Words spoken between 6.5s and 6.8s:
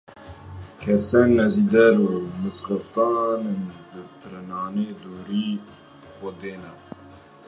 ne.